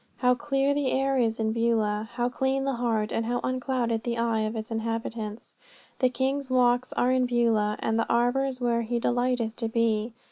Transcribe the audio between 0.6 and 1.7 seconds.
the air is in